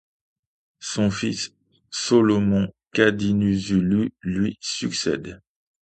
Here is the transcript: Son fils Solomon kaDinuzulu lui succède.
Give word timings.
Son 0.79 1.11
fils 1.11 1.53
Solomon 1.91 2.73
kaDinuzulu 2.91 4.11
lui 4.23 4.57
succède. 4.59 5.41